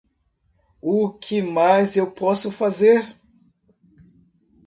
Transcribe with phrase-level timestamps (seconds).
[0.81, 3.03] O que mais eu posso fazer?